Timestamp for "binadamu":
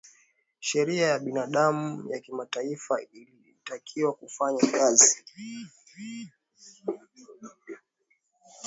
1.19-2.11